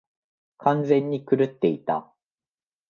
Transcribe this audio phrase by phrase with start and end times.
[0.57, 2.11] 完全に狂っていた。